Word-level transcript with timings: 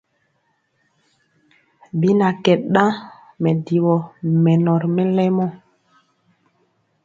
Bi 1.99 2.09
na 2.19 2.27
kɛ 2.43 2.53
ɗaŋ 2.73 2.91
mɛdivɔ 3.41 3.95
mɛnɔ 4.43 4.71
ri 4.81 4.87
mɛlɛmɔ. 4.95 5.45